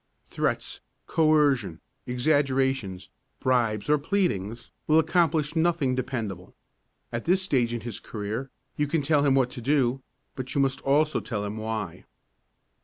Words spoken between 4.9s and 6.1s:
accomplish nothing